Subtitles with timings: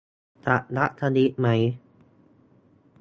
[0.45, 1.47] จะรับสลิปไหม